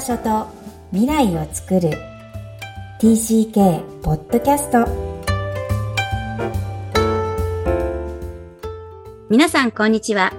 [0.00, 0.46] 場所と
[0.92, 1.90] 未来を作る。
[3.00, 4.86] TCK ポッドキャスト
[9.28, 10.32] 皆さんこんにちは。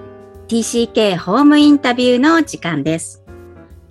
[0.47, 3.21] TCK ホームインタビューの時間です。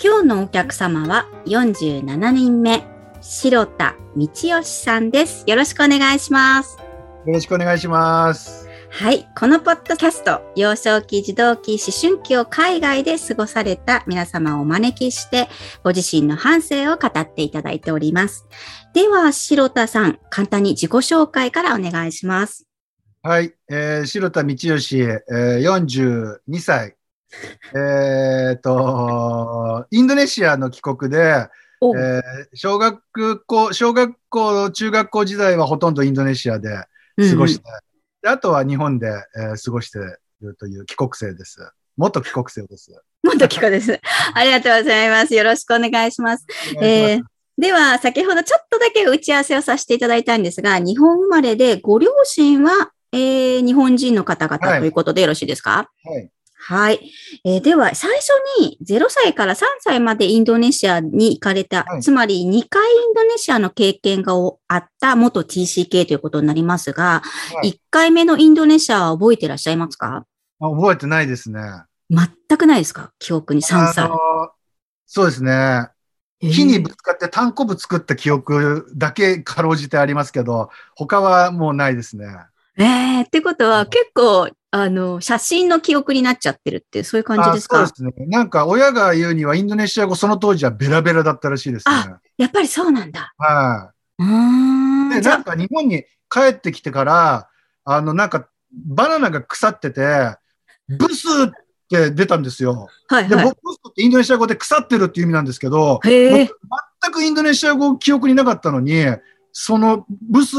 [0.03, 2.85] 今日のお客様は47人目
[3.21, 5.45] 白田道義さんです。
[5.47, 6.79] よろしくお願いします。
[7.27, 8.60] よろしくお願いします
[8.93, 9.27] はい。
[9.39, 15.49] このポッドキャスト、幼少期、児童期、思春期を海外で過ごされた皆様をお招きして、
[15.85, 18.47] ご自身の半生を語っていただいております。
[18.93, 22.67] では、白田さん、簡単に自己紹介からお願いします。
[23.23, 23.55] はい。
[23.71, 26.97] えー、白田道義、えー、42歳。
[27.75, 31.47] えっと、インドネシアの帰国で、
[31.81, 32.21] えー、
[32.55, 33.01] 小学
[33.47, 36.87] 校、小学校、中学校時代はほとんどインドネシアで過
[37.37, 37.90] ごして、うんうん
[38.27, 41.59] あとは日本で、えー、過ごしているという帰国生です。
[41.97, 42.91] 元帰国生です。
[43.23, 44.01] 元帰国です。
[44.35, 45.35] ありがとうございます。
[45.35, 46.47] よろしくお願いします。
[46.75, 47.23] ますえー、
[47.59, 55.91] では、先ほどちょっとだけ打ち合わせをさせていただいたんですが、日本生まれでご両親は、えー、日本人の方々ということでよろしいですか？
[56.05, 56.15] はい。
[56.15, 56.31] はい。
[57.45, 58.29] えー、では、最初
[58.61, 64.35] に0歳から3歳までインドネシアに行かれた、はい、つまり2回インドネシアの経験が
[64.69, 70.27] あった元 TCK ということになりますが、はい、1回目のインドネシアは覚えていらっしゃいますか？
[70.61, 71.61] 覚えてないですね。
[72.11, 73.13] 全くないですか？
[73.19, 74.11] 記憶に3歳。
[75.07, 75.89] そうですね。
[76.41, 82.27] 木にぶつかって単行部作った記憶だけかろうじてありますけど、他はもうないですね。
[82.79, 87.87] ええー、ってことは結構あの、写真の記憶になっちゃってるって、そういう感じですか？
[87.89, 88.27] そうですね。
[88.27, 91.95] なんか、親が言うには、インドネシア語、その当時はベラベラだったらしいですね。
[91.95, 93.35] あ、やっぱりそうなんだ。
[93.37, 95.11] はい、うん。
[95.11, 97.49] で、なんか、日本に帰ってきてから、
[97.85, 100.37] あの、なんか、バナナが腐ってて、
[100.89, 101.51] ブスっ
[101.89, 102.87] て出たんですよ。
[103.09, 103.53] はい、はい、で、ブス
[103.89, 106.49] ってインドネシア語で腐ってるっていう意味なんですけど、全
[107.13, 109.05] くインドネシア語記憶になかったのに、
[109.53, 110.57] そのブス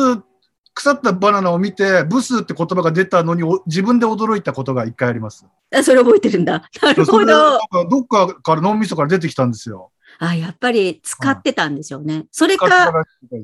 [0.73, 5.45] 腐ったバナナを見て、ブスって言葉が出たのに、自分で驚いたことが一回あります。
[5.73, 6.69] あ、それ覚えてるんだ。
[6.81, 7.59] なるほど。
[7.89, 9.91] どっかから脳みそから出てきたんですよ。
[10.19, 12.13] あ、やっぱり使ってたんでしょうね。
[12.15, 12.93] はい、それか、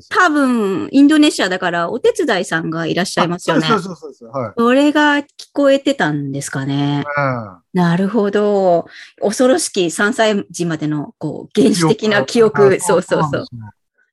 [0.10, 3.68] 多分、インドネシアだから、お手伝いさんがいらっしゃいますよね。
[3.68, 4.30] そうそうそうそう。
[4.30, 4.54] はい。
[4.58, 7.04] それが聞こえてたんですかね。
[7.18, 8.88] うん、なるほど。
[9.22, 12.80] 恐ろしき3歳児までの、こう、原始的な記憶。
[12.80, 13.46] そうそうそう。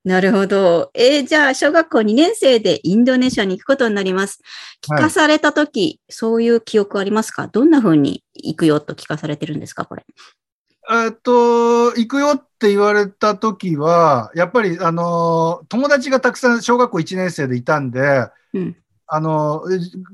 [0.05, 0.91] なるほど。
[0.93, 4.41] えー、じゃあ、小学校2年生でインドネシアに行くことになります。
[4.87, 7.47] 聞かされたとき、はい、そういう記憶ありますか？
[7.47, 10.05] どんな風に行くよと聞かされてるんですかこれ？
[10.91, 18.77] えっと、行くよって言われたときは、やっぱり、あの、友達がたくさん小学校1年生でいたんで、うん、
[19.07, 19.65] あの、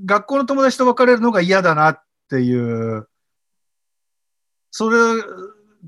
[0.06, 3.08] 学校の友達と別れるのが嫌だなっていう、
[4.70, 4.96] それ、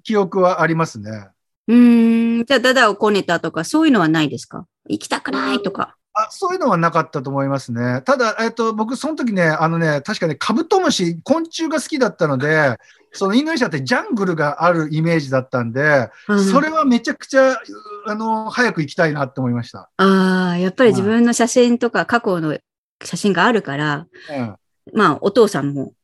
[0.02, 1.28] 記憶はありますね。
[1.68, 2.21] うん。
[2.44, 4.66] じゃあ、ダダをこねたとか、そういうのはないですか？
[4.88, 5.96] 行きたくないとか。
[6.14, 8.02] あそういうのはなかったと思いますね。
[8.04, 12.76] ただ、えっと、僕、その時ね、あのね、確かね、カブトムシ、昆虫が好きだったので、
[13.12, 17.58] そのインドネシアってジャングルがあるイメージだったんで、うん、それはめちゃくちゃ、
[18.06, 19.90] あの、早く行きたいなって思いました。
[19.96, 22.58] ああ、やっぱり自分の写真とか過去の
[23.02, 24.56] 写真があるから、うん、
[24.92, 25.94] まあ、お父さんも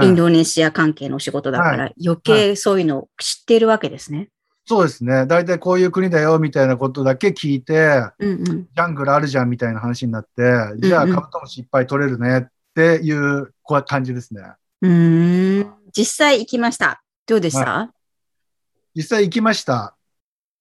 [0.00, 4.30] インドネシア関係のお仕事だから、余計そういうのを知っているわけですね。
[4.68, 5.24] そうですね。
[5.24, 10.42] 大体こういう国だよみたいなことだけ聞いて、うんうん、ジャングルあるじゃんみたいな話になって、
[10.76, 13.54] じゃあカブトムシいっぱい取れるねっていう
[13.86, 14.42] 感じですね。
[14.82, 15.72] うん。
[15.96, 17.02] 実際行きました。
[17.26, 17.90] どうでした、はい、
[18.96, 19.96] 実際行きました。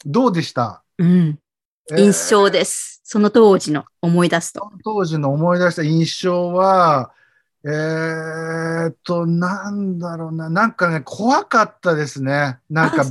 [0.05, 0.83] どうでした？
[0.97, 1.37] うん。
[1.97, 3.01] 印象です。
[3.03, 4.71] その当時の思い出すと。
[4.85, 7.11] 当時の思い出した印象は、
[7.65, 10.49] えー、っと、なんだろうな。
[10.49, 12.59] なんかね、怖かったですね。
[12.69, 13.03] なんか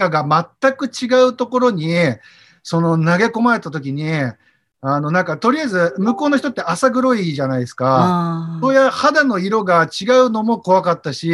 [0.00, 1.94] 文化が全く違うところに、
[2.62, 4.10] その投げ込まれた時に、
[4.82, 8.58] あの、なんか、とりあえず、向こうの人って浅黒いじゃないですか。
[8.62, 11.30] そういう肌の色が違うのも怖かったし、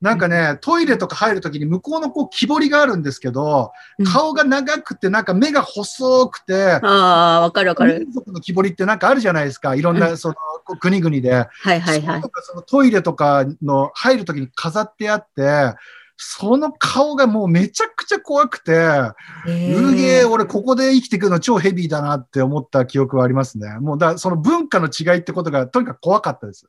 [0.00, 3.72] なんかね、トイレとか入るときに向こうのこう木彫りがあるんですけど、
[4.12, 8.00] 顔が長くて、なんか目が細くて、ああ、わかるわかる。
[8.00, 9.76] 民族の木彫りってなんかあるじゃないですか。
[9.76, 10.34] いろんな、その、
[10.80, 11.32] 国々で。
[11.32, 12.22] はいはいはい。
[12.42, 15.74] そのトイレとかの入るときに飾ってあって、
[16.16, 18.72] その顔がもうめちゃくちゃ怖くて、
[19.46, 23.78] うげえ、俺ここで生きていくの超ヘビーだなって思った記憶はありますね。
[23.80, 26.66] もうだ、その文化の違いってことがとにかく怖かったです。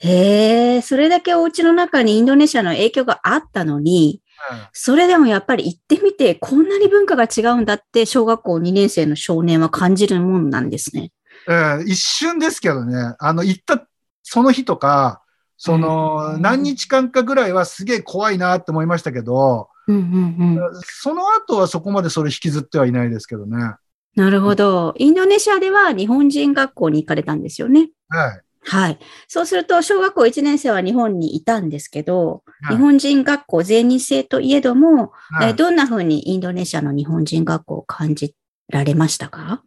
[0.00, 4.22] へえ、それだけお家の中にインドネシアの影響があったのに、
[4.52, 11.10] うん、それでもやっぱり行ってみて、こんなに文化が違うんだって、小学校2年生の少年は感じるもんなんですね。
[11.48, 13.86] えー、一瞬ですけどね、あの、行った
[14.22, 15.22] その日とか、
[15.58, 23.74] その、何日間かぐらいはすげえ怖いなって思いましたけど、うんうんうん、その後はそこまでそれ引きずってはいないですけどね。
[24.14, 24.94] なるほど。
[24.98, 27.90] インドネシアでは日本人学校に行かれたんですよね。
[28.08, 28.40] はい。
[28.62, 28.98] はい。
[29.26, 38.34] そうすると、小学校1年生は日本にいたんですけど、はい、日本人学校全日制といえども、はい、えどんな風にインドネシアの日本人学校を感じ
[38.68, 39.62] られましたか？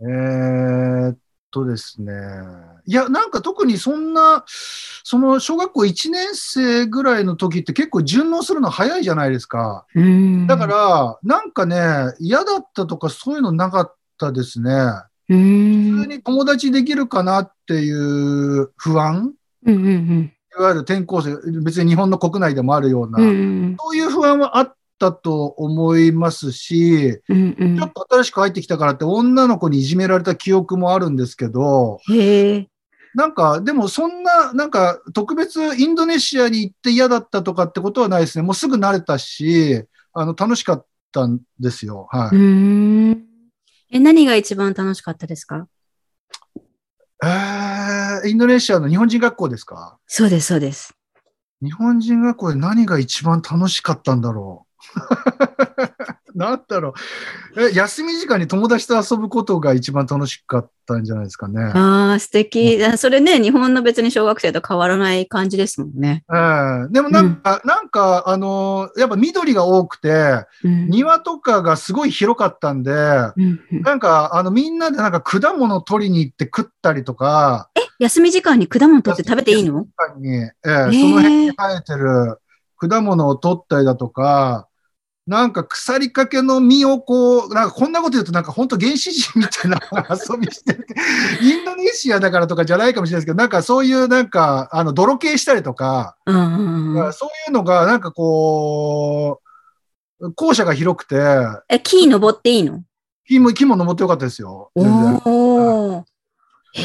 [0.00, 1.18] えー、っ
[1.56, 2.12] とですね。
[2.84, 9.86] いや、なんか特にそんな、その小学校1年生ぐらいの時って結構順応するの早いじゃないですか。
[10.46, 14.70] だから、なんかね、嫌だったとかそういうのなかったですね。
[15.28, 19.32] 普通に友達できるかなっていう不安、
[19.64, 31.98] うんうんうん、いわゆる転校生、別に日本の国内でもあるような、うんうん、そういう不安はあったと思いますし、うんうん、ちょっと新しく入ってきたからって女の子にいじめられた記憶もあるんですけど、
[33.14, 38.42] なんか、でもそんな、なんか特別インドネシアに行って嫌だったとかってことはないですね。
[38.42, 42.08] もうすぐ慣れたし、あの、楽しかったんですよ。
[42.10, 42.36] はい。
[43.90, 45.66] え、何が一番楽しかったですか？
[47.24, 49.96] えー、インドネシアの日本人学校ですか？
[50.06, 50.92] そうです、そうです。
[51.62, 54.65] 日本人学校で何が一番楽しかったんだろう
[56.36, 56.92] なんだろ
[57.56, 57.62] う。
[57.70, 61.62] え、休み時間に友達と遊ぶことが一番楽しかったんじゃないですかね。
[61.62, 62.78] ああ、素敵。
[62.98, 66.24] それね、日本の別に小学生と変わらない感じですもんね。
[66.30, 77.70] えー、でもなんか、うん、なんか、あのー、やっぱ緑が多くて、うん、庭とかがすごい広かったんで、うん、なんか、あの、みんなでなんか果物取りに行って食ったりとか。
[77.74, 79.84] え、休み時間に果物取って食べていいの？
[79.84, 82.40] 時間に、えー、その辺に生えてる
[82.76, 84.68] 果物を取ったりだとか、
[85.26, 89.80] なんか腐りかけの実をこう、なんかこんなこと言うとなんか本当原始人みたいな
[90.10, 90.86] 遊びしてる。
[91.42, 99.40] インドネシアだからとかじゃないかもしれないですけど、なんかそういうなんか、あの、泥系したりとか、うんうん、そういうのがなんかこ
[100.20, 101.16] う、校舎が広くて。
[101.68, 102.84] え、木登っていいの？
[103.26, 104.70] 木も、木も登ってよかったですよ。
[104.76, 106.04] おー。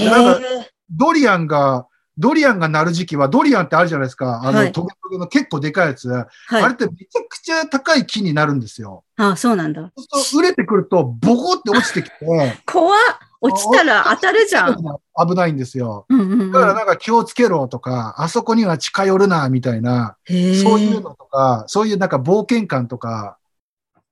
[0.10, 0.42] なんか、
[0.90, 1.86] ドリアンが、
[2.18, 4.42] ドリアンが鳴る時期は、ドリアンってあるじゃないですか。
[4.44, 6.64] あの、はい、トゲトゲの結構でかいやつ、はい。
[6.64, 9.04] あれってめちゃくちゃ高い木になるんですよ。
[9.18, 9.92] ああそうなんだ。
[9.96, 12.16] そうすると、売れてくると、ボコって落ちてきて。
[12.66, 13.00] 怖っ
[13.44, 14.76] 落ちたら当たるじゃん。
[14.76, 16.06] 危ないんですよ。
[16.10, 20.36] うんうんうん、だからなんか気をつけろとか、あそこには近寄るな、みたいな、そう
[20.80, 23.38] いうのとか、そういうなんか冒険感とか、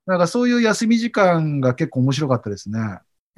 [0.06, 2.80] なんかそういう休み時間が結構面白かったですね。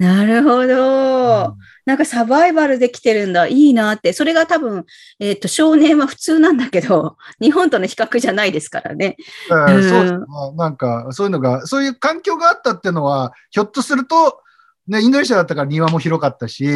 [0.03, 1.57] なるほど、うん。
[1.85, 3.47] なんかサバイバルできてるんだ。
[3.47, 4.11] いいなって。
[4.11, 4.85] それが多分、
[5.19, 9.15] えっ、ー、と、少年は普通なんだけど、 日本との比較じゃないですからね。
[9.49, 10.19] えー、うん、そうですね。
[10.57, 14.39] なんか、そういうのが、そういう環境があったっていうのは、ひょっとすると、
[14.87, 16.67] ね、インドネシアだったから庭も広かったし、っ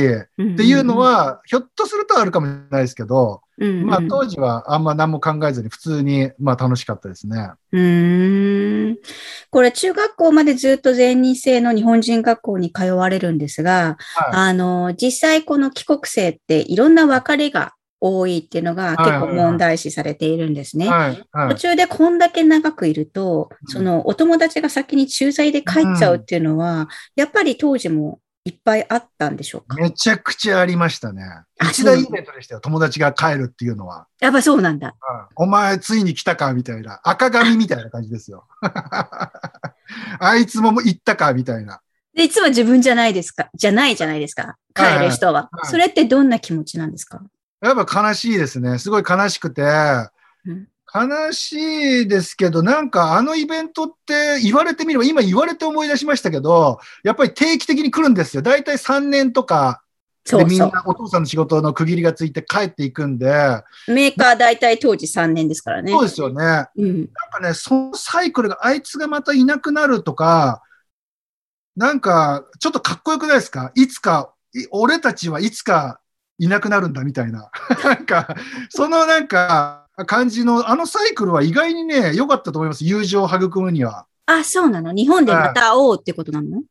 [0.56, 7.52] ていうのは、ひょっとするとあるかもしれないですけど、うんうん、まあ当時はあんま何も考えずに普通に、まあ楽しかったですね。
[7.74, 7.82] うん。
[9.50, 20.90] これ中学校までずっと全日制の日本人学校に通われるんですが、はい、あの、実際この帰国生っていろんな別れが多いっていうのが結構問題視されているんですね。
[21.50, 29.76] 途中でこんだけ長くいると、そのお友達が先に駐在で帰っちゃうっていうのは、やっぱり当時もいっぱいあったんでしょうか？
[29.76, 31.22] めちゃくちゃありましたね。
[31.70, 34.08] 一大イベントでしたよ、友達が帰るっていうのは。
[34.22, 34.96] やっぱそうなんだ。
[35.38, 37.02] うん、お前ついに来たかみたいな。
[37.04, 38.48] 赤髪みたいな感じですよ。
[40.20, 41.82] あいつも行ったかみたいな。
[42.16, 43.50] で、いつも自分じゃないですか？
[43.54, 44.56] じゃないじゃないですか？
[44.74, 45.34] 帰る人は。
[45.34, 47.22] はいはい、それってどんな気持ちなんですか？
[47.62, 48.80] やっぱ悲しいですね。
[48.80, 49.64] すごい悲しくて、
[50.46, 58.42] うん、悲しいですけど、なんかあのイベントって言われてみれば、今言われて思い出しましたけど、やっぱり定期的に来るんですよ。
[58.42, 59.82] だいたい3年とか
[60.26, 63.28] でみんなお父さんの仕事の区切りがついて帰っていくんで。
[63.88, 65.92] メーカー大体当時3年ですからね。
[65.92, 66.68] そうですよね。
[66.76, 70.62] うん、なんかね、そのサイクルがあいつがまたいなくなるとか、
[71.76, 73.72] なんかちょっとかっこよくないですか？
[73.76, 74.34] いつか、
[74.72, 76.00] 俺たちはいつか
[76.40, 77.50] いなくなるんだみたいな。
[77.84, 78.36] なんか、
[78.70, 82.86] そのなんか、感じの、あのサイクルは意外にね、良かったと思います。
[82.86, 84.06] 友情を育むには。
[84.26, 84.92] あ、そうなの？
[84.94, 86.62] 日本でまた会おうってことなの、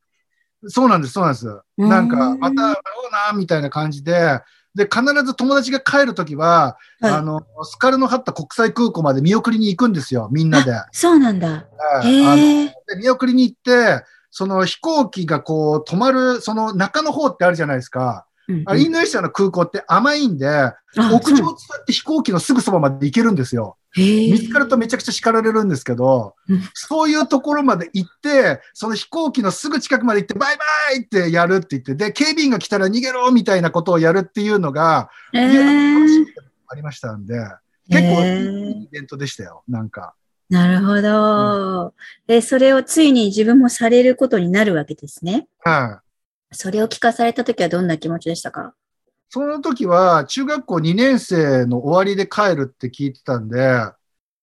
[0.68, 1.61] そうなんです、そうなんです。
[1.76, 4.40] なんか、また会おうな、みたいな感じで、
[4.75, 10.73] で、必ず友達が帰るときは、はい、あの、スカルノハッタ国際空港まで見送りに行くんですよ、みんなで。
[10.92, 11.66] そうなんだ。
[12.04, 18.25] へあので見送りに行って、その飛行機がこう止まる、その中の方ってあるじゃないですか。
[18.48, 20.46] うんうん、インドネシアの空港って甘いんで、
[20.96, 23.76] 屋上を使って飛行機のすぐそばまで行けるんですよ。
[23.96, 26.34] 見つかるとめちゃくちゃ叱られるんですけど、
[26.74, 37.34] そういうところまで行って、その飛行機のすぐ近くまで行って、バイバイってやるって言って、で、警備員が来たら逃げろみたいなことをやるっていうのが、ありましたんで、
[37.88, 40.14] 結構いいイベントでしたよ、なんか。
[40.48, 41.92] なるほど、うん、
[42.26, 45.48] で、それをついに自分もされることになるわけですね。
[45.64, 46.05] はい。
[46.52, 48.74] それを聞かされたときはどんな気持ちでしたか？
[49.28, 53.58] その時は中学校2年生の終わりで帰るって聞いてたんで、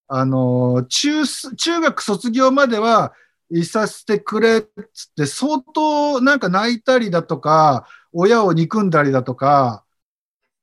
[0.08, 3.14] あの、中、中学卒業までは
[3.50, 4.62] いさせてくれっ
[4.94, 9.84] つって相当なんか泣いたりだとか、親を憎んだりだとか、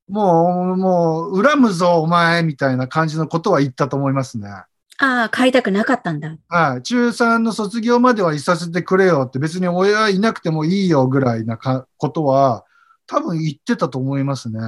[0.08, 4.48] もう、もう、恨むぞ、お前、みたいな感じのことは言ったと思いますね。
[5.02, 6.36] ああ、帰りたくなかったんだ。
[6.48, 6.82] はい。
[6.82, 12.64] 中3の卒業まではいさせてくれよって、別に親いなくてもいいよぐらいなかことは、
[13.06, 14.60] 多分言ってたと思いますね。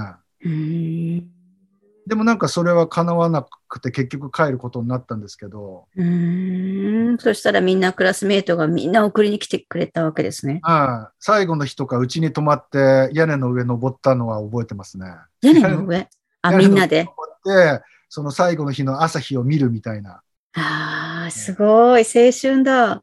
[2.06, 5.86] でもなんかそれは叶わなくて結局帰ることになったんですけど。
[5.94, 7.16] うん。
[7.20, 10.60] そしたらみんなクラスメートがみんな送りに来てくれたわけですね。
[10.62, 11.16] はい。
[11.20, 15.06] 最後の日とかうちに泊まって屋根の上登ったのは覚えてますね。
[15.42, 16.08] 屋根の上？
[16.40, 17.06] あ、みんなで？
[17.44, 17.80] で、
[18.14, 20.20] その最後の日の朝日を見るみたいな。
[20.52, 22.02] ああ、すごい。
[22.02, 23.02] 青春だ。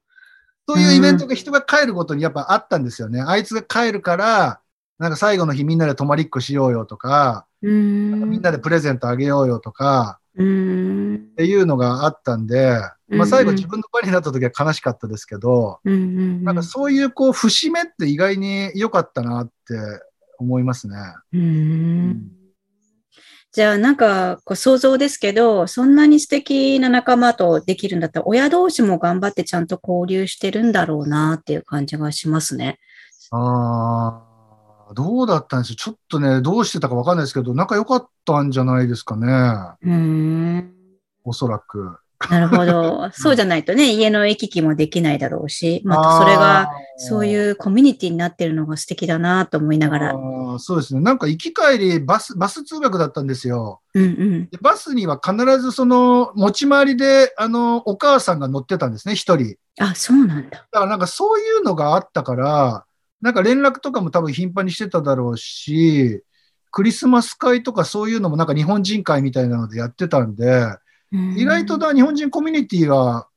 [0.68, 3.20] そういうイベントが人が帰ることにやっぱあったんですよね。
[3.20, 4.60] あいつが帰るから、
[5.00, 7.70] なんか最後の日みんなで泊まりっこしようよとか、み
[8.38, 15.80] んなでプレゼントあげようよとか、っていうのがあったんで、まあ、最後自分の場になった時は悲しかったですけど、
[16.44, 19.74] なんかそういうこう節目って意外に良かったなって
[20.38, 20.98] 思いますね。
[23.52, 32.80] じゃあなんかこう想像ですけど、そんなに素敵な仲間とできるんだったら、親同士も頑張ってちゃんと交流してるんだろうなっていう感じがしますね。
[33.32, 34.94] ああ。
[34.94, 35.76] どうだったんですよ。
[35.76, 39.28] ちょっとね、どうしてたかわかんないですけど、仲良かったんじゃないですかね。
[39.84, 40.74] うん。
[41.24, 41.98] おそらく。
[42.28, 43.10] なるほど。
[43.14, 50.14] そうじゃないとね、家の行き来もできないだろうし、またそれが、そういうコミュニティになってるのが素敵だなと思いながら。
[50.60, 51.00] そうですね。
[51.00, 53.80] なんか行き帰り、バス、バス通学だったんですよ。
[53.94, 59.56] うんうん、バスには必ずその、持ち回りで、あの、お母さんが乗ってたんですね、一人。
[59.80, 60.58] あ、そうなんだ。
[60.58, 62.86] だからなんかそういうのがあったから、
[63.22, 66.22] なんか連絡とかも多分頻繁にしてただろうし、
[66.72, 70.66] クリスマス会とかそういうのもなんか日本人会みたいなのでやってたんで、
[71.12, 73.28] 意外とだ日本人コミュニティは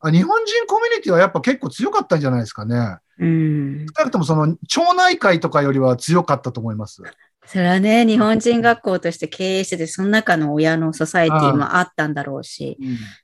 [0.00, 2.96] あ、日本人コミュニティはやっぱ結構強かったんじゃないですかね。
[3.18, 3.86] うん。
[3.86, 7.02] 少なくともその町内会とかよりは強かったと思います。
[7.44, 12.78] それはね、日本人学校として経営してて、その中の親のソサエティもあったんだろうし。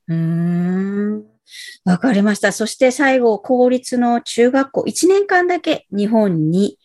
[0.08, 0.16] うん。
[0.16, 1.24] うん
[1.84, 2.50] わかりました。
[2.52, 6.76] そして最後、公立の中学校、1年間だけ日本に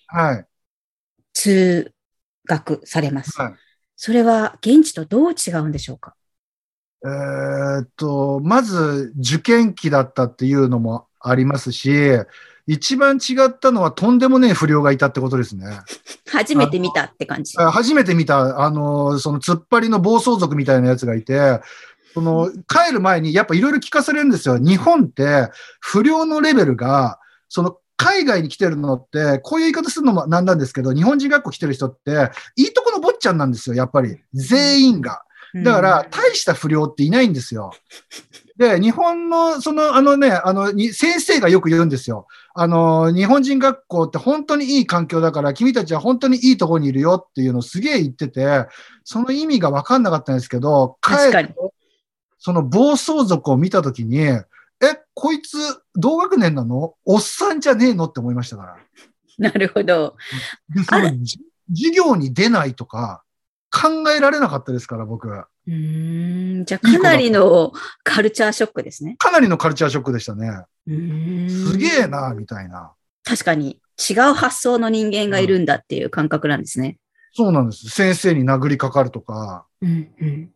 [1.33, 1.91] 通
[2.45, 3.41] 学されます。
[3.41, 3.53] はい、
[3.95, 6.15] それは現地とどう違うんでしょうか？
[7.03, 11.91] えー、っと、まず受験期だったっていうのもありますし、
[12.67, 15.65] 一番違ったのはとんでもねえ不良がいたってことですね。
[16.31, 17.57] 初めて見たって感じ。
[17.57, 21.59] 初めて見た、あの、その突っ張りの暴走族みたいなやつがいて、
[22.13, 24.57] その、帰る前にやっぱいろいろ聞かされるんですよ。
[24.57, 34.17] 日本って不良のレベルが、その海外に来てるのって、こういう言い方するのもなんなんですけど、日本人学校来てる人って、いいとこの坊ちゃんなんですよ、やっぱり。
[34.33, 35.23] 全員が。
[35.55, 37.71] だから、大した不良っていないんですよ。
[38.57, 42.27] で、日本の、その、あのね、あの、先生がよく言うんですよ。
[42.53, 48.67] あの、日本人学校って本当にいい環境だから、君たちは本当にいいところにいるよっていうのをすげえ言ってて、
[49.03, 51.55] その意味がわかんなかったんですけど、帰って、
[52.39, 54.43] その暴走族を見たときに、え、
[55.13, 55.57] こいつ
[55.95, 56.95] 同学年なの？
[57.05, 58.05] おっさんじゃねえの？
[58.05, 58.77] って思いましたから。
[59.37, 60.15] なるほど。
[60.69, 61.09] でその
[61.69, 63.23] 授業に出ないとか
[63.71, 65.29] 考えられなかったですから、僕。
[65.29, 66.65] うん。
[66.65, 67.71] じゃあかなりの
[68.03, 69.15] カルチャーショックですね。
[69.17, 70.63] かなりのカルチャーショックでしたね。
[70.87, 72.91] うんすげえな、みたいな。
[73.23, 76.97] 確かに違う発想の人間がいるんだっていう感覚なんですね。
[77.33, 77.89] そうなんです。
[77.89, 79.65] 先生に殴りかかるとか。
[79.81, 80.51] うんうん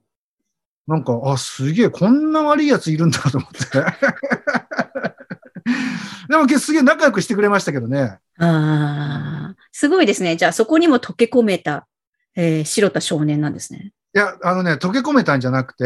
[0.87, 3.57] なんか、あ、すげえ、こんな悪いやついるんだと思って。
[6.29, 8.19] でも、すげえ仲良くしてくれましたけどね。
[8.37, 10.35] ああ、すごいですね。
[10.35, 11.87] じゃあ、そこにも溶け込めた、
[12.35, 13.93] えー、白田少年なんですね。
[14.13, 15.85] いや、あのね、溶け込めたんじゃなくて、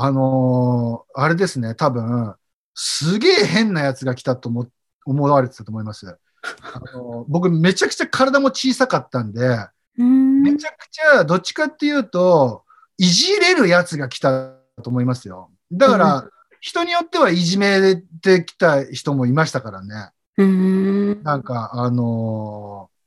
[0.00, 2.34] あのー、あれですね、多分、
[2.74, 4.68] すげえ変なやつが来たと思
[5.04, 6.06] 思われてたと思います。
[6.06, 9.66] あのー、 僕、めちゃくちゃ体も小さかったんで、
[10.00, 12.64] んめちゃくちゃ、どっちかっていうと、
[12.96, 15.50] いじれるやつが来たと思いますよ。
[15.72, 16.30] だから、うん、
[16.60, 20.10] 人によってはいじめてきた人もいましたからね。
[20.36, 22.97] うんなんか、あのー、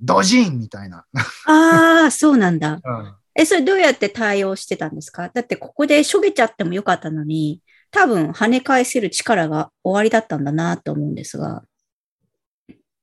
[0.00, 1.04] ドジンみたいな。
[1.46, 2.80] ああ、そうなんだ。
[2.84, 5.28] うん、え、それどうやって対応してたんですか？
[5.28, 11.64] だってここでしょげちゃってもよかったのに、多分跳ね返せる力が終わりだったんだなと思うんですが。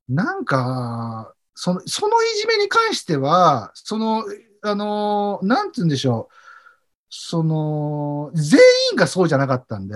[0.08, 4.24] なんか、その、そのいじめに関しては、その、
[4.62, 6.36] あのー、なんて言うんでしょう。
[7.10, 8.60] その、全
[8.92, 9.96] 員がそうじゃなかったんで、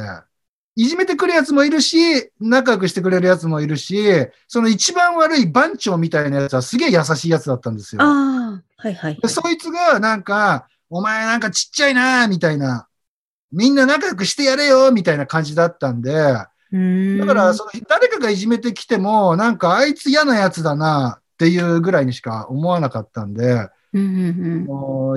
[0.76, 4.02] いじめてくるやつもいるし、仲良くしてくれるやつもいるし、
[4.48, 8.02] その一番悪い番長みたいなやつはすげえ優しいやつだったんですよ。
[8.02, 12.88] ああ、はいはい、はい、そいつがなんか、お前なんかちっちゃいなみたいな、
[13.52, 16.48] みんな仲良くしてやれよみたいな感じだったんで、だ
[17.26, 23.70] からその誰かがいじめてきても、なんかあいつ嫌なやつだなっていうぐらいにしか思わなかったんで、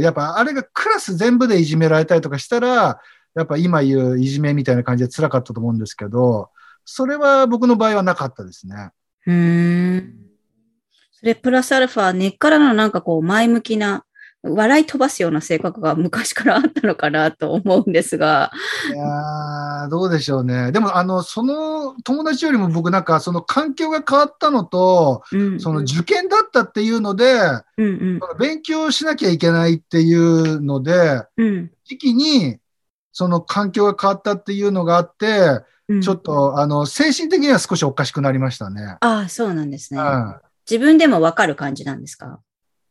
[0.01, 3.01] やっぱあれがクラス全部でいじめられたりとかしたら、
[3.35, 6.51] やっぱ今言ういじめみたいな感じで辛かったと思うんですけど、
[6.85, 8.91] それは僕の場合はなかったですね。
[9.27, 10.15] うん。
[11.13, 14.05] それプラスアルファ、根っからのなんかこう前向きな
[14.43, 18.51] 笑い飛ばすような性格が昔からあったのかなと思うんですが。
[18.93, 20.73] いやどうでしょうね。
[20.73, 27.41] でも、あの、その友達よりも僕なんか、その環境が変わったのと、うんうん、その受験だったっていうので、
[27.79, 32.59] うんうん、勉強しなきゃいけないっていうので、うん、時期に、
[33.13, 38.97] その環境が変わったっていうのがあって、うん、ちょっと、あの、精神的には少しおかしくなりましたね。
[39.01, 40.01] ああ、そうなんですね。
[40.01, 40.35] うん、
[40.71, 42.41] 自分でもわかる感じなんですか？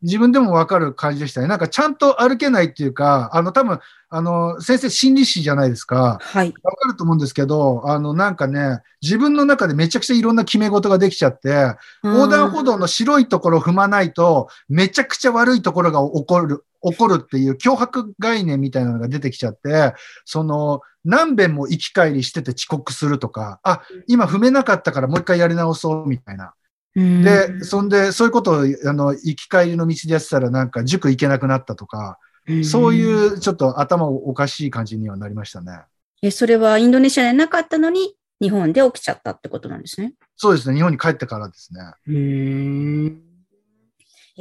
[0.04, 1.48] 自分でもわかる感じでしたね。
[1.48, 6.18] なんかちゃんと歩けないっていうか、あの多分、あの、先生心理師じゃないですか。
[6.20, 6.52] はい。
[6.64, 19.94] わかると思うんですけど、あのなんかね、自分の中でめちゃくちゃいろんな決め事ができちゃって、横断歩道の白いところを踏まないと、めちゃくちゃ悪いところが起こる、起こるっていう脅迫概念みたいなのが出てきちゃって、
[20.26, 26.54] その、何遍も行き帰りしてて遅刻するとか、あ、今踏めなかったからもう一回やり直そうみたいな。
[26.96, 32.20] で、そんで、そういうことを、あの、行き帰りの道でやってたら、なんか、塾行けなくなったとか、
[32.64, 35.84] そういう、ちょっと頭おかしい感じにはなりましたね。
[36.22, 40.14] え、それはインドネシアでなかったのに、日本で起きちゃったってことなんですね。
[40.36, 40.76] そうですね。
[40.76, 41.80] 日本に帰ってからですね。
[42.08, 43.22] うん。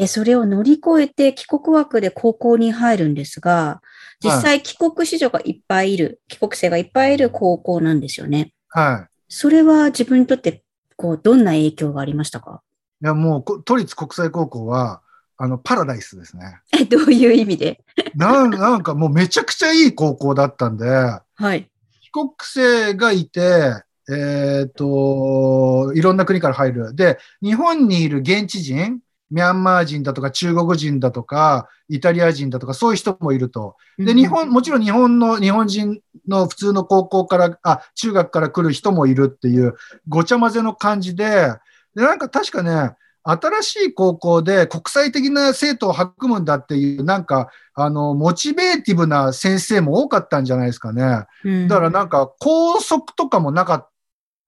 [0.00, 3.82] え、それを乗り越えて帰国枠で高校に入るんですが、
[4.24, 8.52] 実際帰国子女がいっぱいいる、帰国生がいっぱいいる高校なんですよね。
[8.68, 9.10] はい。
[9.28, 10.62] それは自分にとって
[10.96, 12.62] こう、どんな影響がありましたか？
[13.02, 15.02] いや、もう、都立国際高校は、
[15.36, 16.60] あの、パラダイスですね。
[16.78, 17.82] え、どういう意味で？
[18.14, 21.70] ななんかもうめちゃくちゃいい高校だったんで、はい。
[22.02, 26.94] 帰国生がいて、えっ、ー、と、いろんな国から入る。
[26.94, 33.76] で、日本にいる現地人、ミャンマー人だとか中国人だとか、イタリア人だとか、そういう人もいると。
[33.98, 39.74] で、日本、もちろん日本の、日本人の普通の高校から、あ、中学から来る人もいるっていう、
[40.08, 41.52] ごちゃ混ぜの感じで、
[41.94, 51.26] で、なんか確かね、新しい高校で国際的な生徒を育むんだっていう、なんか、あの、モチベーティブな先生も多かったんじゃないですかね。
[51.68, 53.88] だからなんか、校則とかもなか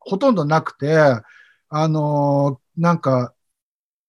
[0.00, 0.96] ほとんどなくて、
[1.74, 3.32] あのなんか、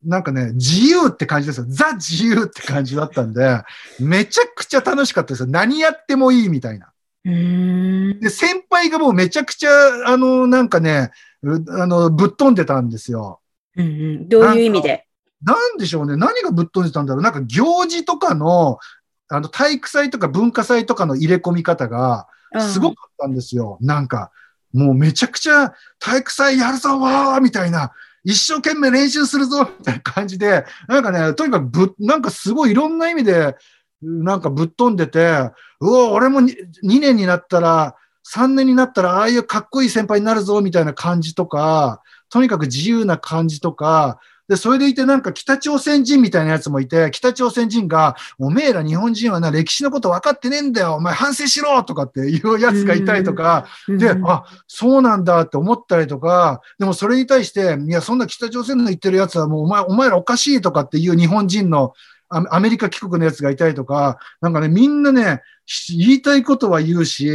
[0.05, 1.65] なんかね、自由って感じですよ。
[1.67, 3.61] ザ自由って感じだったんで、
[3.99, 5.47] めちゃくちゃ楽しかったですよ。
[5.47, 6.91] 何やってもいいみたいな。
[7.25, 9.71] で、先輩がもうめちゃくちゃ、
[10.07, 11.11] あの、なんかね、
[11.69, 13.39] あの、ぶっ飛んでたんですよ。
[13.75, 13.89] うんう
[14.19, 15.07] ん、どういう意味で？
[15.41, 16.15] なんでしょうね。
[16.15, 17.23] 何がぶっ飛んでたんだろう。
[17.23, 18.79] なんか行事とかの、
[19.29, 22.27] あの、体育祭とか文化祭とかの入れ込み方が、
[22.59, 23.77] すごかったんですよ。
[23.81, 24.31] なんか、
[24.73, 27.91] もうめちゃくちゃ体育祭やるぞわーみたいな。
[28.23, 33.55] 一生懸命練習するぞみたいな感じで、なんかね、とにかくぶ、なんかすごいいろんな意味で、
[34.01, 61.93] なんかぶっ飛んでて、うお、俺も 2, 2年になったら、3年になったら、ああいうかっこいい先輩になるぞみたいな感じとか、とにかく自由な感じとか、で、それでいてなんか北朝鮮人みたいなやつもいて、北朝鮮人が、おめえら日本人はな、歴史のこと分かってねえんだよ、お前反省しろとかっていうやつがいたりとか、で、あ、そうなんだって思ったりとか、でもそれに対して、いや、そんな北朝鮮の言ってるやつはもうお前、お前らおかしいとかっていう日本人の
[62.29, 65.41] アメリカ帰国のやつがいたりとか、なんかね、みんなね、
[65.95, 67.29] 言いたいことは言うし、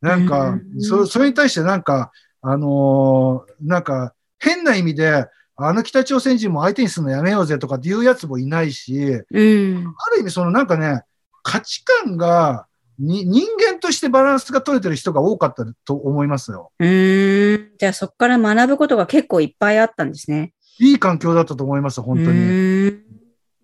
[0.00, 5.26] なんか、そそれに対してなんか、あのー、なんか、変な意味で、
[5.60, 11.02] あの北朝鮮人も相手にするのやめようぜとかっていうやつもいないし、うん、ある意味そのなんかね、
[11.42, 12.66] 価値観が
[12.98, 16.72] に人間としてバランスが取れてる人が多かったと思いますよ。
[16.78, 17.70] うん。
[17.78, 20.52] じゃあそこから学ぶことが結構いっぱいあったんですね。
[20.80, 22.92] いい環境だったと思います、本当に。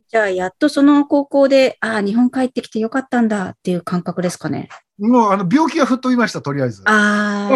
[0.08, 4.68] じゃあやっとその高校で、ああ、日本帰ってきてよかったんだっていう感覚ですかね。
[4.98, 6.82] もうあの病気が吹っ飛びました、とりあえず。
[6.86, 7.50] あ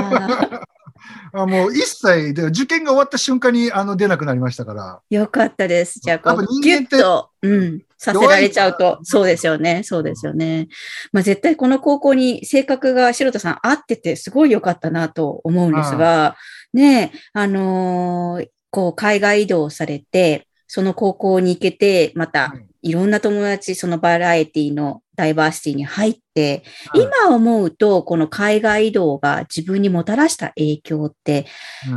[0.53, 0.64] あ。
[1.33, 5.01] あもう一切で、受験が終わった瞬間にあの出なくなりましたから。
[5.11, 6.01] よかったです。
[6.01, 9.83] じゃあ、こう、ギュッと、うん、させられちゃうと、そうですよね。
[9.83, 10.69] そうですよね。
[11.13, 16.37] まあ、絶対この高校に性格が白田さん合ってて、すごい良かったなと思うんですが、
[16.73, 26.62] ねあのー、こう、海外移動されて、その高校に行けて、またいろんな友達、そのバラエティのダイバーシティに入って、
[26.95, 31.47] 今思うと、この海外移動が自分にもたらした影響って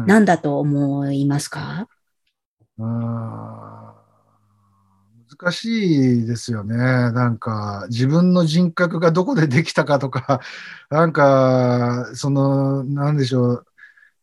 [0.07, 1.87] 何だと思いますか、
[2.77, 3.81] うん、
[5.39, 6.75] 難しいですよね。
[6.75, 10.41] なんか、自分の人格がどこでできたかとか、
[10.89, 13.65] なんか、その、なんでしょう。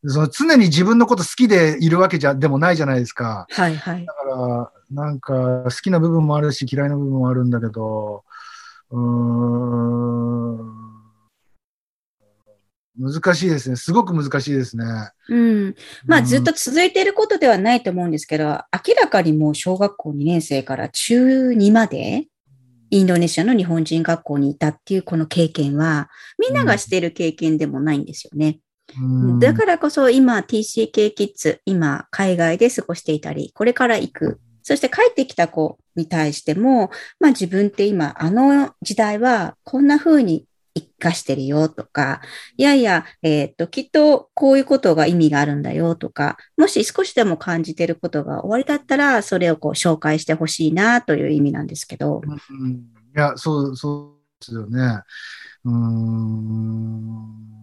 [0.06, 3.46] その常に自分のこと好きでいるわけじゃ、でもないじゃないですか。
[3.50, 4.06] はいはい。
[4.06, 8.24] だから、なんか好きな部分もあるし嫌いな部分もあるんだけど、
[8.90, 10.78] うーん、
[12.98, 13.76] 難しいですね。
[13.76, 14.84] すごく難しいですね。
[15.28, 15.74] うん。
[16.06, 22.26] まあ、ずっと続いていることではないと思うんですけど、明らかにもう小学校2年生から中2まで、
[22.90, 26.08] インドネシアの日本人学校にいたっていうこの経験は、
[26.38, 28.60] みんながしている経験でもないんですよね。
[29.38, 34.40] だからこそ今 TCK キッズ、今海外で過ごしていたり、これから行く。
[34.62, 42.20] そして帰ってきた子に対しても、まあ自分って今、あの時代はこんな風に生かしてるよとか、
[42.56, 52.20] いやいや、えっ、ー、と、きっとこういうことが意味があるんだよとか、もし少しでも感じてることが終わりだったら、それをこう紹介してほしいなという意味なんですけど。
[52.26, 52.80] うん、い
[53.14, 55.00] や、そう、そうですよね。
[55.64, 57.57] うーん。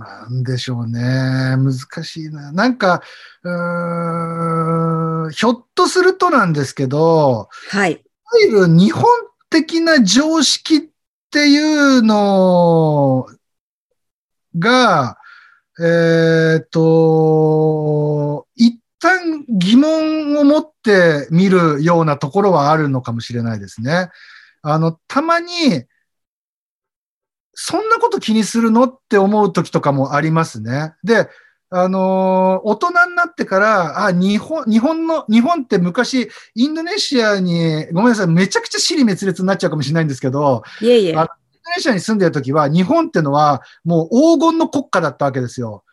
[0.00, 0.98] なんでしょうね。
[0.98, 2.52] 難しいな。
[2.52, 3.02] なんか、
[3.42, 7.92] うん、ひょっとするとなんですけど、はい。
[7.92, 8.00] いわ
[8.42, 9.04] ゆる日本
[9.50, 10.80] 的な常識っ
[11.30, 13.26] ていうの
[14.58, 15.18] が、
[15.78, 15.82] え
[16.62, 24.08] っ、ー、と、一旦疑問を持って見るようなところはあるのかもしれないですね。
[24.62, 25.84] あの、たまに、
[27.62, 28.84] そんなこと気にするの？
[28.84, 30.94] って思う時とかもありますね。
[31.04, 31.28] で、
[31.68, 41.10] あのー、大人になってから、あ、日本、日本の、日本って昔、インドネシアに、ごめんなさい、めちゃくちゃ尻滅裂になっちゃうかもしれないんですけど、いえいえ。
[41.10, 41.28] インドネ
[41.78, 45.84] シアに住んでる時は、日本ってのは、もう黄金の国家だったわけですよ。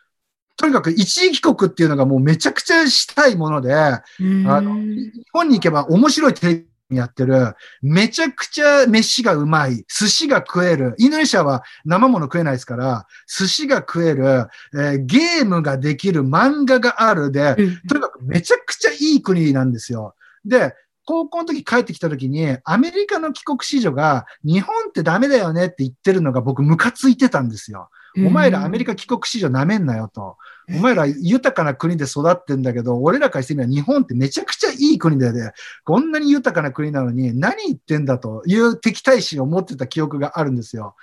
[0.56, 17.56] とにかく一時帰国っていうのがもうめちゃくちゃしたいもので、あの、日本に行けば面白いテレビやってる、めちゃくちゃ飯がうまい、寿司が食える、インドネシアは生物食えないですから、寿司が食える、えー、ゲームができる、漫画があるで、
[17.88, 20.14] とにかくめちゃくちゃいい国なんですよ。
[20.44, 20.74] で、
[21.04, 27.90] 高校の時帰ってきた時に、アメリカの帰国子女が、日本ってダメだよねって言ってるのが僕ムカついてたんですよ。
[28.26, 30.36] お前らアメリカ帰国子女なめんなよと。
[30.70, 35.52] お前ら豊かな国で育ってんだけど、俺らからしてみれば日本ってめちゃくちゃいい国だよね。
[35.84, 40.94] こんなに豊かな国なのに何言ってんだという敵対心を持ってた記憶があるんですよ。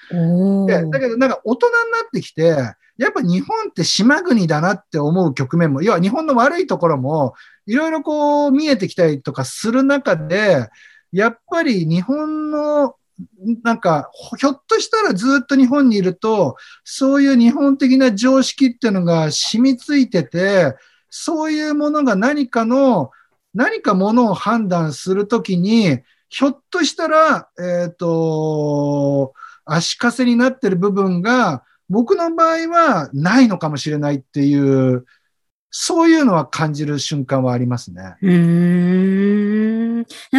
[0.68, 2.44] でだけどなんか大人になってきて、
[2.98, 7.34] やっぱ日本って島国だなって思う局面も、要は日本の悪いところも
[7.66, 10.70] いろいろこう見えてきたりとかする中で、
[11.12, 12.96] やっぱり日本の
[13.64, 20.76] なんか、ひょっとしたらずっと日本にいると、そういう日本的な常識っていうのが染みついてて、
[21.10, 23.12] そういうものが何かの、
[23.54, 26.00] 何かものを判断するときに、
[26.30, 35.06] ひょっとしたら、えっ、ー、と、足かせになってる部分が、僕の場合はないのかもしれないっていう、
[35.70, 38.16] そういうのは感じる瞬間はありますね。
[38.22, 38.85] うん。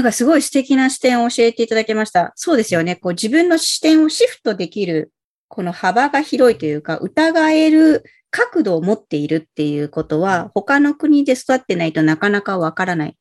[0.06, 2.32] かすごい素敵な視点を教えていただきました。
[2.36, 2.96] そうですよね。
[2.96, 5.12] こう自分の視点をシフトできる、
[5.48, 13.14] この幅が広いというか、疑える角度を持っているっていうことは、他の国で育ってないとなかなかわからないっ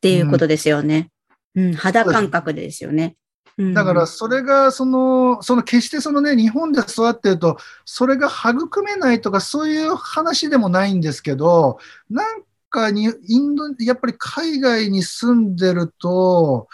[0.00, 1.10] ていうことですよね。
[1.54, 3.16] うん、うん、肌感覚ですよね。
[3.58, 11.78] だからそれがその、その決してそのね、日本で育ってると、それが育めないとかそういう話でもないんですけど、
[12.10, 12.42] なん
[12.76, 16.68] かに、インド、やっぱり海外に住んでると、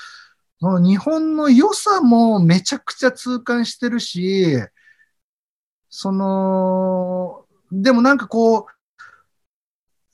[0.61, 4.59] 日本の良さもめちゃくちゃ痛感してるし、
[5.89, 8.73] その、でもなんかこう、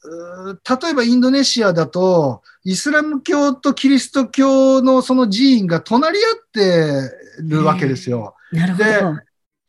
[0.05, 8.35] 例えばインドネシアだと、イスラム教とキリスト教のその寺院が隣り合ってるわけですよ。
[8.53, 8.85] なるほど。
[8.85, 9.03] で、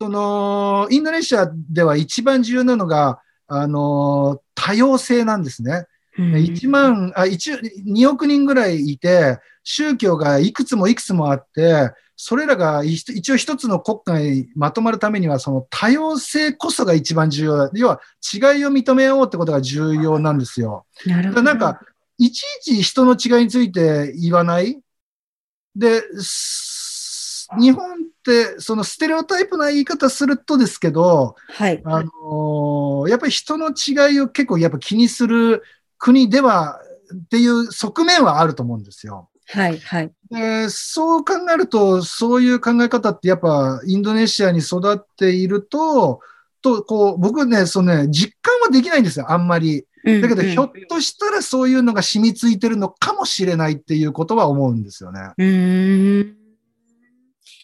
[0.00, 5.86] その、インドネシアでは一番重要なのが、あの、多様性なんですね。
[6.18, 17.70] うん、1万、あ、1、2億人ぐらいいて、宗教がいくつもいくつもあって、それらが一応一つの国家にまとまるためには、その多様性こそが一番重要だ。
[17.72, 18.00] 要は
[18.34, 20.84] 違いを認めようってことが重要なんですよ。
[21.06, 21.42] なるほど。
[21.42, 21.80] なんか、
[22.18, 24.78] いちいち人の違いについて言わない？
[25.74, 26.02] で、
[27.58, 31.80] 日本ってそのステレオタイプな言い方するとですけど、はい。
[31.84, 35.62] あのー、やっぱり人の違いを結構やっぱ気にする
[36.00, 36.80] 国では、
[37.14, 39.28] っていう側面はあると思うんですよ。
[39.48, 40.12] はい、はい。
[40.30, 46.20] でそう考えると、そういう考え方ってやっぱインドネシアに育っていると、
[46.62, 49.86] と、こう、僕ね、そのね、実感はできないんですよ、あんまり。
[50.04, 55.32] だけど、ひょっとしたらそういうのが染みついてるのかもしれないっていうことは思うんですよね。
[55.36, 56.36] うん。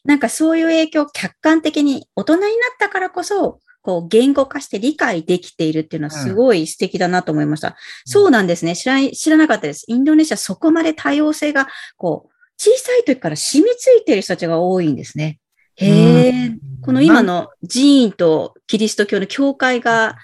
[0.05, 7.69] なんかそういう影響を客観的に大人になったからこそ、こう言語化して理解できているっていうのはすごい素敵だなと思いました。
[7.69, 8.75] うん、そうなんですね。
[8.75, 9.85] 知ら知らなかったです。
[9.87, 15.39] インドネシアそこまで多様性が、こう、小さい時から染みついている人たちが多いんですね。
[15.77, 16.51] へえ、
[16.83, 20.17] この今の寺院とキリスト教の教会が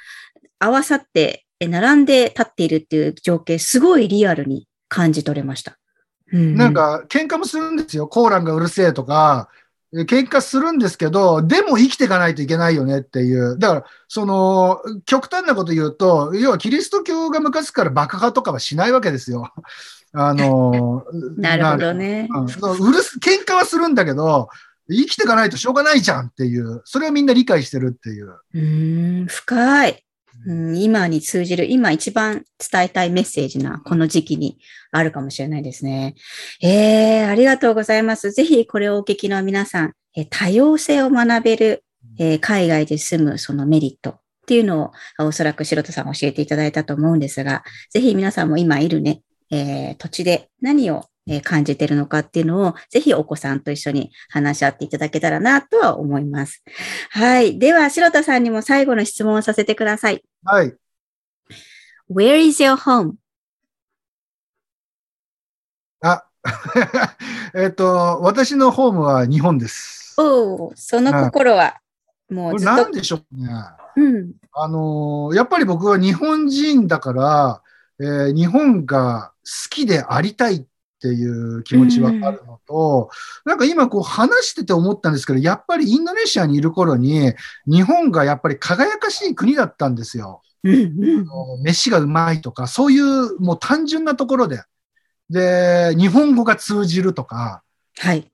[0.58, 5.78] 合わさって並んで立っているっていう情景、すごいリアルに感じ取れました。
[6.32, 8.08] うん、なんか、喧嘩もするんですよ。
[8.08, 9.48] コーランがうるせえとか、
[9.92, 13.58] 喧嘩するんですけど、でも生きていかないといけないよねっていう。
[13.58, 19.52] だから、その、極端なこと言うと、要はキリスト教が昔から爆破とかはしないわけですよ。
[20.14, 21.04] あの、
[21.36, 22.28] なるほどね。
[22.30, 24.48] うん、うるす、喧嘩はするんだけど、
[24.88, 28.34] 生きていかないとしょうがないじゃんっていう、それをみんな理解してるっていう。
[28.54, 30.04] うん、深い。
[30.46, 34.58] うん、今に通じる、今一番伝えたいメッセージな、この時期に
[34.90, 36.14] あるかもしれないですね。
[36.62, 38.32] えー、ありがとうございます。
[38.32, 41.84] ぜひこれをお聞きの皆さん、え多様性を学べる、
[42.18, 51.06] えー、海外で住むそのメリットっていうのを、おそらく白田さん教えていただいたと思うんですが、ぜひ皆さんも今いるね、えー、土地で何を
[51.44, 56.64] 感じてるのかっていうのを、ぜひお子さんと一緒に話し合っていただけたらなとは思います。
[57.10, 57.58] はい。
[57.58, 60.22] では、白田さんにも最後の質問をさせてください。
[60.44, 60.74] はい。
[62.10, 63.14] Where is your home?
[66.00, 66.24] あ、
[67.54, 70.14] えっと、私のホームは日本です。
[70.18, 71.80] おお、その心は、
[72.28, 72.74] もうずっと。
[72.74, 73.48] なんでしょうね。
[73.96, 74.32] うん。
[74.52, 77.62] あの、やっぱり僕は日本人だから、
[78.00, 80.64] えー、日本が好きでありたいっ
[81.02, 83.10] ていう気持ちはあるのと、
[83.44, 87.34] うん、なんか今こう話してて思ったんですけど、やっぱりインドネシアにいる頃に、
[87.66, 90.40] 日本がやっぱり輝かしい国だったんですよ。
[90.64, 94.62] うんうん、飯がうまいとか、そういうもう単純なところで。
[95.28, 97.62] で、日本語が通じるとか。
[97.98, 98.30] はい。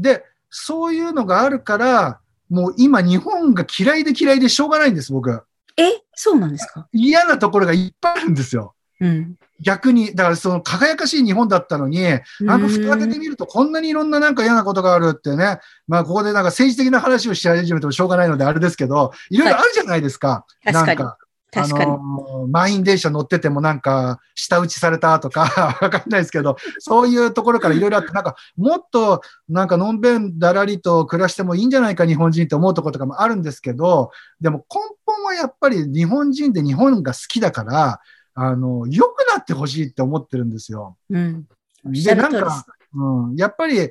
[0.00, 5.42] で、そういうのがあるから、もう今日本が嫌いで嫌いでしょうがないんです、僕。
[5.76, 6.02] え？
[6.14, 6.88] そうなんですか？
[6.92, 8.74] 嫌なところがいっぱいあるんですよ。
[9.00, 12.02] うん、逆に、だからその輝かしい日本だったのに、
[12.40, 15.58] なんか蓋開けてみるとこんなにいろんななんか嫌なことがあるってね、
[15.88, 20.44] まあここでなんか政治的な話をし始めてもしょうがないのであれですけど、いろいろあるじゃないですか。
[20.64, 21.16] はい、なんか。
[21.52, 21.98] 確かに。
[22.48, 25.42] 満員電車乗っててもなんか、舌打ちされたとか、
[25.82, 38.00] わかんないですけど、そういうところからいろいろあって、なんか、もっと、なんか、のんべんだらりと暮らしてもいいんじゃないか、日本人って思うところとかもあるんですけど、でも根本はやっぱり日本人で日本が好きだから、
[38.42, 40.96] あの、良くなってほしいって思ってるんですよ。
[41.10, 41.46] うん。
[41.84, 43.90] で、なんか、うん、やっぱり、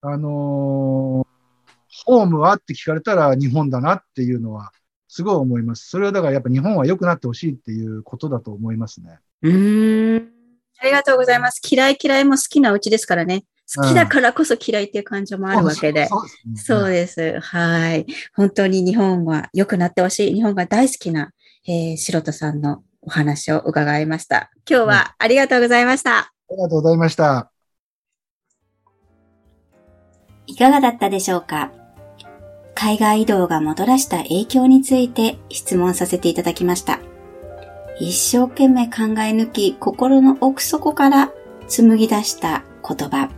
[0.00, 4.72] あのー、ホームはって聞かれたら日本だなっていうのは、
[5.08, 5.90] すごい思います。
[5.90, 9.18] それはだからやっぱ日本は良くなってほしいっていうことだと思いますね。
[9.42, 10.32] うん。
[10.78, 11.60] ありがとうございます。
[11.70, 13.44] 嫌い嫌いも好きなうちですからね。
[13.76, 16.08] 好きだからこそ嫌いっていう感情もあるわけで。
[16.56, 17.38] そうです。
[17.40, 18.06] はい。
[18.34, 20.34] 本当に日本は良くなってほしい。
[20.34, 21.32] 日本が大好きな、
[21.68, 24.50] えー、白田さんのお話を伺いました。
[24.68, 26.18] 今日はありがとうございました。
[26.18, 27.50] ありがとうございました。
[30.46, 31.70] いかがだったでしょうか？
[32.74, 37.00] 海外移動がもたらした影響について質問させていただきました。
[38.00, 41.30] 一生懸命考え抜き、心の奥底から
[41.68, 43.30] 紡ぎ出した言葉。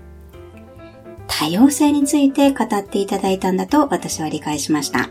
[1.26, 5.10] 多様性について語っていただいたんだと私は理解しました。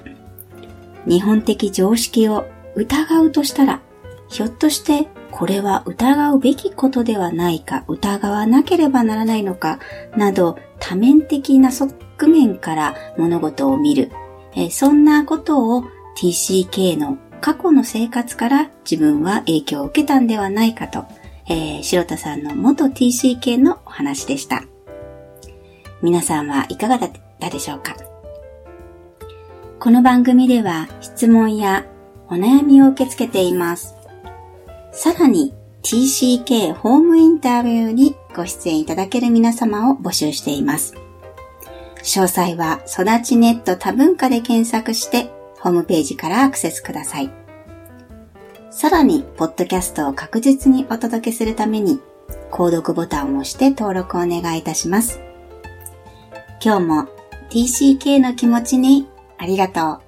[1.05, 3.81] 日本的常識を疑うとしたら
[4.33, 9.77] ひょっとしてこれは疑うべきことではないか、疑わなければならないのか、
[10.17, 11.93] など多面的な側
[12.27, 14.11] 面から物事を見る。
[14.55, 15.83] えそんなことを
[16.17, 21.05] TCK の過去の生活から自分は影響を受けたんではないかと、
[21.47, 24.63] えー、白田さんの元 TCK のお話でした。
[26.01, 27.95] 皆さんはいかがだったでしょうか？
[29.79, 31.85] この番組では質問や
[32.29, 34.02] お悩みを受け付けています。
[34.93, 40.93] さらに TCK ホームインタビューにご出演いただける皆様を募集しています。
[42.03, 47.31] 詳細は育ちネット多文化で検索してホームページからアクセスください。
[48.69, 51.99] さらに、ポッドキャストを確実にお届けするために、
[52.51, 55.19] 購読ボタンを押して登録をお願いいたします。
[56.63, 57.07] 今日も
[57.49, 60.02] TCK の気持ちにありがとう。